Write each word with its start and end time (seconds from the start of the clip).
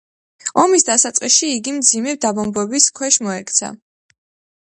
ომის 0.61 0.85
დასაწყისში 0.85 1.49
იგი 1.57 1.73
მძიმე 1.75 2.15
დაბომბვების 2.25 2.87
ქვეშ 3.01 3.19
მოექცა. 3.27 3.71